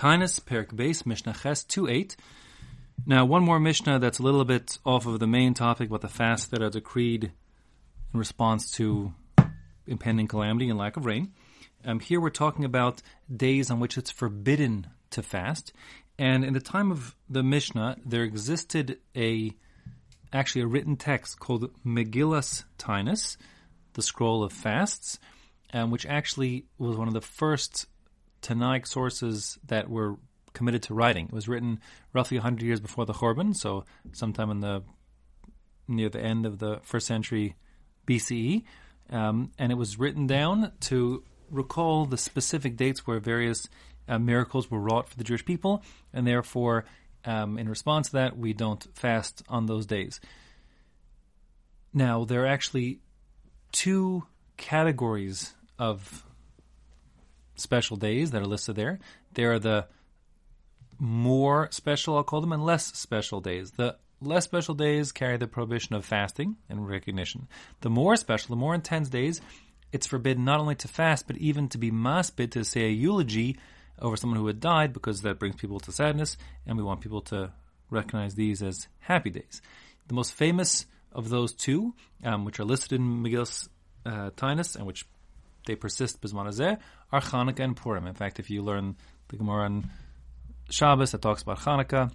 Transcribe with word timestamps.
Taanis, 0.00 0.40
Perek 0.40 0.68
Beis, 0.68 1.04
Mishnah 1.04 1.34
Ches 1.34 1.62
2 1.62 1.86
8. 1.86 2.16
Now, 3.04 3.26
one 3.26 3.42
more 3.42 3.60
Mishnah 3.60 3.98
that's 3.98 4.18
a 4.18 4.22
little 4.22 4.46
bit 4.46 4.78
off 4.86 5.04
of 5.04 5.18
the 5.18 5.26
main 5.26 5.52
topic 5.52 5.90
about 5.90 6.00
the 6.00 6.08
fast 6.08 6.50
that 6.50 6.62
are 6.62 6.70
decreed 6.70 7.24
in 8.14 8.18
response 8.18 8.70
to 8.76 9.12
impending 9.86 10.26
calamity 10.26 10.70
and 10.70 10.78
lack 10.78 10.96
of 10.96 11.04
rain. 11.04 11.34
Um, 11.84 12.00
here 12.00 12.18
we're 12.18 12.30
talking 12.30 12.64
about 12.64 13.02
days 13.30 13.70
on 13.70 13.78
which 13.78 13.98
it's 13.98 14.10
forbidden 14.10 14.86
to 15.10 15.22
fast. 15.22 15.74
And 16.18 16.46
in 16.46 16.54
the 16.54 16.60
time 16.60 16.90
of 16.90 17.14
the 17.28 17.42
Mishnah, 17.42 17.98
there 18.06 18.22
existed 18.22 19.00
a 19.14 19.52
actually 20.32 20.62
a 20.62 20.66
written 20.66 20.96
text 20.96 21.38
called 21.38 21.70
Megillas 21.84 22.64
Taanis, 22.78 23.36
the 23.92 24.02
scroll 24.02 24.44
of 24.44 24.52
fasts, 24.54 25.18
um, 25.74 25.90
which 25.90 26.06
actually 26.06 26.64
was 26.78 26.96
one 26.96 27.08
of 27.08 27.12
the 27.12 27.20
first 27.20 27.84
Tanaic 28.42 28.86
sources 28.86 29.58
that 29.66 29.88
were 29.88 30.16
committed 30.52 30.82
to 30.84 30.94
writing. 30.94 31.26
It 31.26 31.32
was 31.32 31.48
written 31.48 31.80
roughly 32.12 32.38
100 32.38 32.64
years 32.64 32.80
before 32.80 33.06
the 33.06 33.12
Churban, 33.12 33.54
so 33.54 33.84
sometime 34.12 34.50
in 34.50 34.60
the 34.60 34.82
near 35.88 36.08
the 36.08 36.20
end 36.20 36.46
of 36.46 36.58
the 36.58 36.78
first 36.82 37.06
century 37.06 37.56
BCE, 38.06 38.62
um, 39.10 39.50
and 39.58 39.72
it 39.72 39.74
was 39.74 39.98
written 39.98 40.26
down 40.26 40.72
to 40.80 41.24
recall 41.50 42.06
the 42.06 42.16
specific 42.16 42.76
dates 42.76 43.06
where 43.06 43.18
various 43.18 43.68
uh, 44.08 44.18
miracles 44.18 44.70
were 44.70 44.78
wrought 44.78 45.08
for 45.08 45.16
the 45.16 45.24
Jewish 45.24 45.44
people, 45.44 45.82
and 46.12 46.26
therefore, 46.26 46.84
um, 47.24 47.58
in 47.58 47.68
response 47.68 48.08
to 48.08 48.12
that, 48.14 48.36
we 48.36 48.52
don't 48.52 48.86
fast 48.94 49.42
on 49.48 49.66
those 49.66 49.86
days. 49.86 50.20
Now, 51.92 52.24
there 52.24 52.44
are 52.44 52.48
actually 52.48 53.00
two 53.72 54.24
categories 54.56 55.54
of 55.78 56.24
special 57.60 57.96
days 57.96 58.30
that 58.30 58.42
are 58.42 58.46
listed 58.46 58.76
there. 58.76 58.98
There 59.34 59.52
are 59.52 59.58
the 59.58 59.86
more 60.98 61.68
special, 61.70 62.16
I'll 62.16 62.24
call 62.24 62.40
them, 62.40 62.52
and 62.52 62.64
less 62.64 62.86
special 62.86 63.40
days. 63.40 63.72
The 63.72 63.96
less 64.20 64.44
special 64.44 64.74
days 64.74 65.12
carry 65.12 65.38
the 65.38 65.46
prohibition 65.46 65.94
of 65.94 66.04
fasting 66.04 66.56
and 66.68 66.86
recognition. 66.86 67.48
The 67.80 67.90
more 67.90 68.16
special, 68.16 68.54
the 68.54 68.60
more 68.60 68.74
intense 68.74 69.08
days, 69.08 69.40
it's 69.92 70.06
forbidden 70.06 70.44
not 70.44 70.60
only 70.60 70.74
to 70.76 70.88
fast, 70.88 71.26
but 71.26 71.38
even 71.38 71.68
to 71.70 71.78
be 71.78 71.90
maspid, 71.90 72.52
to 72.52 72.64
say 72.64 72.84
a 72.84 72.90
eulogy 72.90 73.58
over 73.98 74.16
someone 74.16 74.38
who 74.38 74.46
had 74.46 74.60
died, 74.60 74.92
because 74.92 75.22
that 75.22 75.38
brings 75.38 75.56
people 75.56 75.80
to 75.80 75.92
sadness, 75.92 76.36
and 76.66 76.76
we 76.76 76.84
want 76.84 77.00
people 77.00 77.22
to 77.22 77.52
recognize 77.90 78.34
these 78.34 78.62
as 78.62 78.88
happy 79.00 79.30
days. 79.30 79.62
The 80.08 80.14
most 80.14 80.32
famous 80.32 80.86
of 81.12 81.28
those 81.28 81.52
two, 81.52 81.94
um, 82.24 82.44
which 82.44 82.60
are 82.60 82.64
listed 82.64 82.92
in 82.92 83.22
Megillus 83.22 83.68
uh, 84.06 84.30
Taanis, 84.30 84.76
and 84.76 84.86
which 84.86 85.06
they 85.70 85.76
persist 85.76 86.20
bismanazeh, 86.20 86.78
are 87.12 87.20
Hanukkah 87.20 87.60
and 87.60 87.76
Purim. 87.76 88.08
In 88.08 88.14
fact, 88.14 88.40
if 88.40 88.50
you 88.50 88.60
learn 88.62 88.96
the 89.28 89.36
Gemara 89.36 89.66
on 89.66 89.90
Shabbos 90.68 91.12
that 91.12 91.22
talks 91.22 91.42
about 91.42 91.60
Hanukkah, 91.60 92.10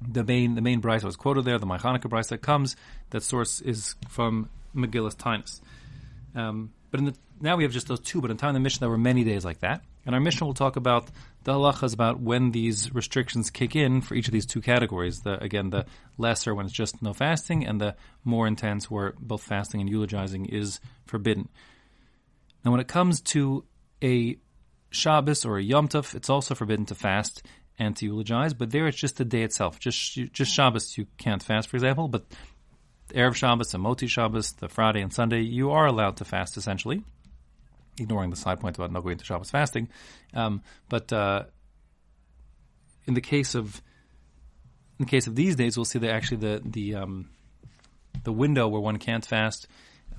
the 0.00 0.24
main 0.24 0.56
the 0.56 0.60
main 0.60 0.82
brisa 0.82 1.04
was 1.04 1.14
quoted 1.14 1.44
there, 1.44 1.58
the 1.58 1.66
My 1.66 1.78
Hanukkah 1.78 2.10
brisa 2.10 2.30
that 2.30 2.42
comes. 2.42 2.74
That 3.10 3.22
source 3.22 3.60
is 3.60 3.94
from 4.08 4.50
Megillus 4.74 5.14
Taanis. 5.14 5.60
Um, 6.34 6.72
but 6.90 7.04
the, 7.04 7.14
now 7.40 7.56
we 7.56 7.62
have 7.62 7.72
just 7.72 7.86
those 7.86 8.00
two. 8.00 8.20
But 8.20 8.32
in 8.32 8.36
time 8.36 8.50
of 8.50 8.54
the 8.54 8.60
Mishnah, 8.60 8.80
there 8.80 8.90
were 8.90 8.98
many 8.98 9.22
days 9.22 9.44
like 9.44 9.60
that. 9.60 9.84
And 10.04 10.16
our 10.16 10.20
Mishnah 10.20 10.44
will 10.44 10.54
talk 10.54 10.74
about 10.74 11.08
the 11.44 11.52
halachas 11.52 11.94
about 11.94 12.18
when 12.18 12.50
these 12.50 12.92
restrictions 12.92 13.50
kick 13.50 13.76
in 13.76 14.00
for 14.00 14.16
each 14.16 14.26
of 14.26 14.32
these 14.32 14.46
two 14.46 14.60
categories. 14.60 15.20
The 15.20 15.40
again, 15.40 15.70
the 15.70 15.86
lesser 16.18 16.52
when 16.52 16.66
it's 16.66 16.74
just 16.74 17.00
no 17.00 17.12
fasting, 17.12 17.64
and 17.64 17.80
the 17.80 17.94
more 18.24 18.48
intense 18.48 18.90
where 18.90 19.14
both 19.20 19.44
fasting 19.44 19.80
and 19.80 19.88
eulogizing 19.88 20.46
is 20.46 20.80
forbidden. 21.06 21.48
Now, 22.64 22.70
when 22.70 22.80
it 22.80 22.88
comes 22.88 23.20
to 23.20 23.64
a 24.02 24.36
Shabbos 24.90 25.44
or 25.44 25.58
a 25.58 25.62
Yom 25.62 25.88
Tov, 25.88 26.14
it's 26.14 26.30
also 26.30 26.54
forbidden 26.54 26.86
to 26.86 26.94
fast 26.94 27.42
and 27.78 27.96
to 27.96 28.06
eulogize, 28.06 28.54
but 28.54 28.70
there 28.70 28.86
it's 28.86 28.98
just 28.98 29.16
the 29.16 29.24
day 29.24 29.42
itself. 29.42 29.78
Just 29.78 30.14
just 30.32 30.52
Shabbos 30.52 30.96
you 30.96 31.06
can't 31.18 31.42
fast, 31.42 31.68
for 31.68 31.76
example, 31.76 32.08
but 32.08 32.24
Erev 33.14 33.34
Shabbos 33.34 33.74
and 33.74 33.84
Motzei 33.84 34.08
Shabbos, 34.08 34.52
the 34.52 34.68
Friday 34.68 35.00
and 35.00 35.12
Sunday, 35.12 35.40
you 35.40 35.70
are 35.70 35.86
allowed 35.86 36.18
to 36.18 36.24
fast 36.24 36.56
essentially, 36.56 37.02
ignoring 37.98 38.30
the 38.30 38.36
side 38.36 38.60
point 38.60 38.76
about 38.76 38.92
not 38.92 39.02
going 39.02 39.18
to 39.18 39.24
Shabbos 39.24 39.50
fasting. 39.50 39.88
Um, 40.34 40.62
but 40.88 41.12
uh, 41.12 41.44
in 43.06 43.14
the 43.14 43.20
case 43.20 43.54
of 43.54 43.82
in 44.98 45.06
the 45.06 45.10
case 45.10 45.26
of 45.26 45.34
these 45.34 45.56
days, 45.56 45.76
we'll 45.76 45.84
see 45.84 45.98
that 45.98 46.10
actually 46.10 46.38
the 46.38 46.62
the 46.64 46.94
um, 46.96 47.30
the 48.24 48.32
window 48.32 48.68
where 48.68 48.80
one 48.80 48.98
can't 48.98 49.24
fast 49.24 49.66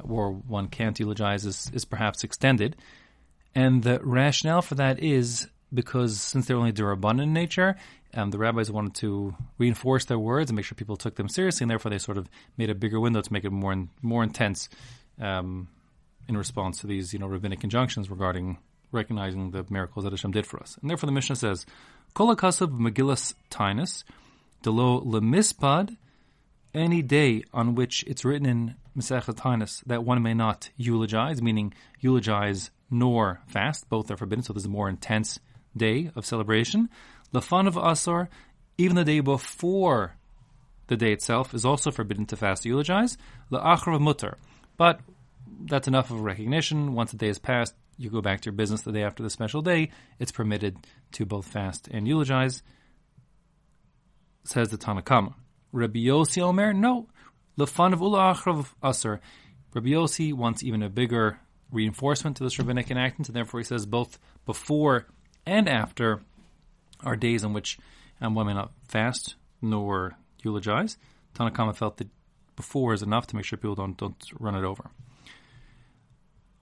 or 0.02 0.32
one 0.32 0.68
can't 0.68 1.00
eulogize 1.00 1.46
is, 1.46 1.72
is 1.74 1.86
perhaps 1.86 2.24
extended. 2.24 2.76
And 3.56 3.84
the 3.84 4.00
rationale 4.02 4.62
for 4.62 4.76
that 4.76 5.00
is 5.00 5.48
because 5.74 6.22
since 6.22 6.46
they're 6.46 6.58
only 6.58 6.74
duraban 6.74 7.22
in 7.22 7.34
nature, 7.34 7.76
um, 8.14 8.30
the 8.30 8.38
rabbis 8.38 8.72
wanted 8.72 8.96
to 8.96 9.36
reinforce 9.58 10.06
their 10.06 10.20
words 10.20 10.50
and 10.50 10.56
make 10.56 10.66
sure 10.66 10.76
people 10.76 10.98
took 10.98 11.16
them 11.16 11.28
seriously, 11.28 11.64
and 11.64 11.72
therefore 11.72 11.90
they 11.90 11.98
sort 11.98 12.18
of 12.18 12.30
made 12.58 12.70
a 12.70 12.76
bigger 12.76 13.00
window 13.00 13.22
to 13.22 13.34
make 13.34 13.44
it 13.44 13.52
more 13.52 13.88
more 14.02 14.24
intense 14.24 14.70
um, 15.20 15.68
in 16.28 16.38
response 16.38 16.80
to 16.80 16.88
these 16.88 17.14
you 17.14 17.20
know 17.20 17.28
rabbinic 17.28 17.64
injunctions 17.64 18.10
regarding 18.10 18.58
recognizing 18.92 19.52
the 19.52 19.66
miracles 19.70 20.04
that 20.04 20.14
Hashem 20.14 20.32
did 20.32 20.46
for 20.46 20.60
us. 20.60 20.78
And 20.82 20.90
therefore 20.90 21.08
the 21.08 21.14
Mishnah 21.14 21.36
says, 21.36 21.66
Kol 22.14 22.36
HaKasav 22.36 22.78
Megillas 22.78 23.34
Taanis, 23.50 24.04
Delo 24.62 25.02
Lemispad, 25.02 25.98
any 26.76 27.02
day 27.02 27.44
on 27.54 27.74
which 27.74 28.04
it's 28.04 28.24
written 28.24 28.46
in 28.46 28.76
Masechet 28.98 29.36
Taanis 29.36 29.84
that 29.86 30.04
one 30.04 30.22
may 30.22 30.34
not 30.34 30.70
eulogize, 30.78 31.42
meaning 31.42 31.74
eulogize 32.00 32.72
nor 32.90 33.42
fast, 33.48 33.90
both 33.90 34.12
are 34.12 34.18
forbidden, 34.18 34.44
so 34.44 34.54
there's 34.54 34.66
a 34.66 34.70
more 34.70 34.90
intense 34.90 35.40
day 35.76 36.12
of 36.16 36.26
celebration. 36.26 36.90
Lafan 37.34 37.68
of 37.68 37.78
Asar, 37.78 38.30
even 38.78 38.96
the 38.96 39.04
day 39.04 39.20
before 39.20 40.16
the 40.88 40.98
day 40.98 41.12
itself, 41.12 41.54
is 41.54 41.66
also 41.66 41.90
forbidden 41.90 42.26
to 42.28 42.38
fast 42.38 42.66
eulogize. 42.66 43.18
La'achrav 43.52 44.00
mutter. 44.00 44.38
But 44.78 45.00
that's 45.66 45.88
enough 45.88 46.12
of 46.12 46.22
recognition. 46.22 46.94
Once 46.94 47.12
the 47.12 47.18
day 47.18 47.30
is 47.30 47.40
passed, 47.40 47.74
you 47.98 48.10
go 48.10 48.22
back 48.22 48.42
to 48.42 48.48
your 48.48 48.54
business 48.54 48.82
the 48.82 48.92
day 48.92 49.04
after 49.04 49.24
the 49.24 49.30
special 49.30 49.62
day. 49.62 49.90
It's 50.20 50.32
permitted 50.32 50.78
to 51.14 51.26
both 51.26 51.48
fast 51.48 51.88
and 51.90 52.08
eulogize. 52.08 52.62
Says 54.44 54.70
the 54.70 54.78
Tanna 54.78 55.02
Kamma. 55.02 55.34
Rabbi 55.72 56.00
Yossi 56.00 56.42
Omer, 56.42 56.74
no. 56.74 57.08
Lefan 57.58 57.94
of 57.94 58.02
Ula 58.02 58.34
Achrav 58.34 58.68
Asar. 58.82 59.22
Rabbi 59.74 59.90
Yossi 59.90 60.34
wants 60.34 60.64
even 60.64 60.84
a 60.84 60.90
bigger 60.90 61.40
reinforcement 61.72 62.38
to 62.38 62.44
this 62.44 62.60
rabbinic 62.60 62.92
enactment, 62.92 63.28
and 63.28 63.36
therefore 63.36 63.60
he 63.60 63.64
says 63.64 63.86
both 63.86 64.20
before 64.46 65.08
and 65.46 65.68
after 65.68 66.22
are 67.04 67.16
days 67.16 67.44
on 67.44 67.54
which 67.54 67.78
um, 68.22 68.34
not 68.34 68.72
fast 68.88 69.36
nor 69.62 70.16
eulogize. 70.44 70.98
Tanna 71.34 71.52
Kamma 71.52 71.76
felt 71.76 71.98
that 71.98 72.08
before 72.56 72.94
is 72.94 73.02
enough 73.02 73.28
to 73.28 73.36
make 73.36 73.46
sure 73.46 73.58
people 73.58 73.76
don't 73.76 73.98
don't 73.98 74.24
run 74.40 74.56
it 74.56 74.64
over. 74.64 74.92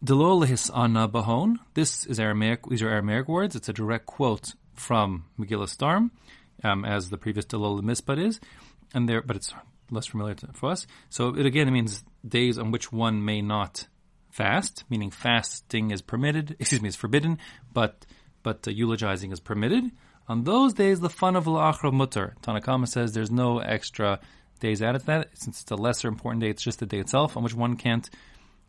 Delolihis 0.03 0.75
anna 0.75 1.07
bahon. 1.07 1.59
This 1.73 2.05
is 2.05 2.19
Aramaic. 2.19 2.65
These 2.67 2.81
are 2.81 2.89
Aramaic 2.89 3.27
words. 3.27 3.55
It's 3.55 3.69
a 3.69 3.73
direct 3.73 4.07
quote 4.07 4.55
from 4.73 5.25
Megillah 5.39 5.77
Darm, 5.77 6.09
um, 6.63 6.85
as 6.85 7.09
the 7.09 7.17
previous 7.17 7.45
Delol 7.45 7.81
Mispad 7.81 8.19
is, 8.19 8.39
and 8.93 9.07
there, 9.07 9.21
but 9.21 9.35
it's 9.35 9.53
less 9.91 10.07
familiar 10.07 10.35
to, 10.35 10.47
for 10.53 10.71
us. 10.71 10.87
So 11.09 11.35
it 11.35 11.45
again 11.45 11.71
means 11.71 12.03
days 12.27 12.57
on 12.57 12.71
which 12.71 12.91
one 12.91 13.23
may 13.23 13.41
not 13.41 13.87
fast, 14.29 14.83
meaning 14.89 15.11
fasting 15.11 15.91
is 15.91 16.01
permitted. 16.01 16.55
Excuse 16.59 16.81
me, 16.81 16.89
is 16.89 16.95
forbidden, 16.95 17.37
but 17.73 18.05
but 18.43 18.67
uh, 18.67 18.71
eulogizing 18.71 19.31
is 19.31 19.39
permitted. 19.39 19.91
On 20.27 20.43
those 20.43 20.73
days, 20.73 20.99
the 20.99 21.09
fun 21.09 21.35
of 21.35 21.45
la'achra 21.45 21.91
mutter. 21.91 22.35
Tanna 22.41 22.61
Kamma 22.61 22.87
says 22.87 23.11
there's 23.11 23.31
no 23.31 23.59
extra 23.59 24.19
days 24.59 24.81
added 24.81 24.99
to 24.99 25.05
that. 25.07 25.29
Since 25.33 25.61
it's 25.61 25.71
a 25.71 25.75
lesser 25.75 26.07
important 26.07 26.41
day, 26.41 26.49
it's 26.49 26.63
just 26.63 26.79
the 26.79 26.85
day 26.85 26.99
itself 26.99 27.35
on 27.35 27.43
which 27.43 27.53
one 27.53 27.75
can't 27.75 28.09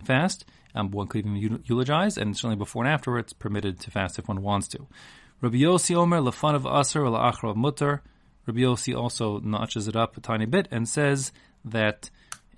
fast. 0.05 0.45
Um, 0.75 0.91
one 0.91 1.07
could 1.07 1.27
even 1.27 1.63
eulogize, 1.67 2.17
and 2.17 2.35
certainly 2.35 2.57
before 2.57 2.85
and 2.85 2.93
after, 2.93 3.19
it's 3.19 3.35
permitted 3.35 3.79
to 3.81 3.91
fast 3.91 4.19
if 4.19 4.27
one 4.27 4.43
wants 4.43 4.69
to. 4.69 4.87
Rabbi 5.43 5.59
Yossi 5.59 5.95
Omer, 5.95 6.19
lefan 6.19 6.55
of 6.55 6.67
aser 6.67 7.01
la'achra 7.01 7.55
mutter. 7.55 8.03
Rabbi 8.47 8.61
Yossi 8.61 8.97
also 8.97 9.39
notches 9.39 9.89
it 9.89 9.97
up 9.97 10.17
a 10.17 10.21
tiny 10.21 10.47
bit 10.47 10.69
and 10.71 10.89
says 10.89 11.33
that 11.65 12.11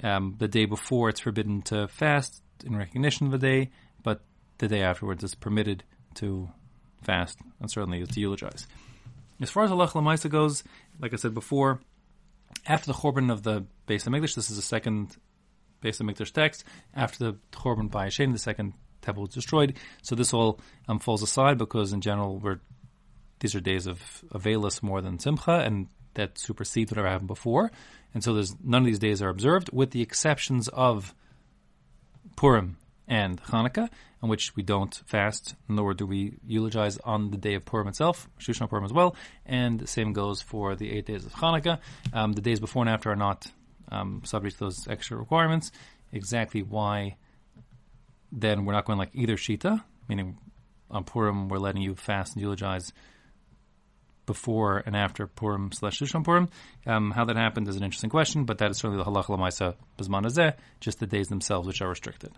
um, 0.03 0.37
the 0.39 0.49
day 0.49 0.65
before 0.65 1.09
it's 1.09 1.21
forbidden 1.21 1.63
to 1.63 1.89
fast 1.89 2.43
in 2.65 2.77
recognition 2.77 3.27
of 3.27 3.33
the 3.33 3.39
day, 3.39 3.71
but 4.03 4.23
the 4.59 4.69
day 4.69 4.83
afterwards 4.83 5.23
is 5.23 5.35
permitted 5.35 5.85
to 6.15 6.49
fast, 7.03 7.39
and 7.61 7.71
certainly 7.71 8.05
to 8.07 8.21
eulogize. 8.21 8.67
As 9.41 9.51
far 9.51 9.65
as 9.65 9.71
Allah 9.71 9.89
Lamaisa 9.89 10.31
goes, 10.31 10.65
like 11.01 11.13
I 11.13 11.17
said 11.17 11.35
before, 11.35 11.81
after 12.67 12.87
the 12.87 12.99
Chorban 12.99 13.31
of 13.31 13.43
the 13.43 13.67
Beis 13.87 14.05
Hamikdash, 14.05 14.35
this 14.35 14.51
is 14.51 14.57
the 14.57 14.63
second 14.63 15.17
Beis 15.83 16.01
Hamikdash 16.01 16.33
text. 16.33 16.65
After 16.95 17.33
the 17.33 17.39
Chorban 17.53 17.91
by 17.91 18.05
Hashem, 18.05 18.33
the 18.33 18.39
second 18.39 18.75
temple 19.03 19.25
was 19.25 19.35
destroyed. 19.35 19.75
So 20.03 20.15
this 20.15 20.33
all 20.33 20.61
um, 20.89 20.99
falls 20.99 21.23
aside 21.23 21.59
because, 21.59 21.93
in 21.93 22.01
general, 22.01 22.39
we're 22.39 22.61
these 23.41 23.55
are 23.55 23.61
days 23.61 23.87
of 23.87 24.25
Avelis 24.33 24.83
more 24.83 25.01
than 25.01 25.19
Simcha, 25.19 25.59
and 25.61 25.89
that 26.15 26.39
supersedes 26.39 26.91
whatever 26.91 27.09
happened 27.09 27.29
before. 27.29 27.71
And 28.13 28.23
so 28.23 28.35
there's 28.35 28.55
none 28.63 28.83
of 28.83 28.87
these 28.87 28.99
days 28.99 29.21
are 29.21 29.29
observed, 29.29 29.71
with 29.73 29.91
the 29.91 30.03
exceptions 30.03 30.69
of 30.69 31.15
Purim 32.37 32.77
and 33.07 33.43
Hanukkah, 33.43 33.89
in 34.23 34.29
which 34.29 34.57
we 34.57 34.63
don't 34.63 34.95
fast, 35.07 35.55
nor 35.69 35.93
do 35.93 36.07
we 36.07 36.39
eulogize 36.47 36.97
on 36.99 37.31
the 37.31 37.37
day 37.37 37.55
of 37.55 37.65
Purim 37.65 37.89
itself, 37.89 38.29
Shushan 38.39 38.69
Purim 38.69 38.85
as 38.85 38.93
well, 38.93 39.17
and 39.45 39.81
the 39.81 39.87
same 39.87 40.13
goes 40.13 40.41
for 40.41 40.75
the 40.77 40.91
eight 40.93 41.07
days 41.07 41.27
of 41.27 41.33
Hanukkah. 41.35 41.81
Um, 42.13 42.33
the 42.33 42.41
days 42.41 42.61
before 42.61 42.83
and 42.83 42.89
after 42.91 43.11
are 43.11 43.17
not 43.17 43.47
um, 43.91 44.23
subject 44.25 44.59
to 44.59 44.65
those 44.65 44.89
extra 44.89 45.17
requirements. 45.17 45.73
Exactly 46.13 46.63
why 46.63 47.17
then 48.33 48.65
we're 48.65 48.73
not 48.73 48.85
going 48.85 48.99
like 48.99 49.11
either 49.15 49.37
Shita, 49.37 49.83
meaning 50.09 50.39
on 50.91 51.05
Purim 51.05 51.49
we're 51.49 51.59
letting 51.59 51.83
you 51.83 51.95
fast 51.95 52.35
and 52.35 52.43
eulogize 52.43 52.93
before 54.27 54.83
and 54.85 54.97
after 54.97 55.27
Purim 55.27 55.73
slash 55.73 56.01
Shushan 56.01 56.25
Purim. 56.25 56.49
Um, 56.87 57.11
how 57.11 57.25
that 57.25 57.37
happened 57.37 57.69
is 57.69 57.77
an 57.77 57.85
interesting 57.85 58.11
question, 58.11 58.45
but 58.45 58.59
that 58.59 58.71
is 58.71 58.79
certainly 58.79 59.03
the 59.03 59.11
halacha 59.11 59.27
lemaisa 59.27 59.75
b'zman 59.99 60.25
hazeh, 60.25 60.55
just 60.81 61.01
the 61.01 61.07
days 61.07 61.29
themselves 61.29 61.67
which 61.67 61.83
are 61.83 61.89
restricted. 61.89 62.33